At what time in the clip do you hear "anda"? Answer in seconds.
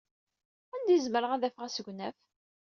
0.75-0.91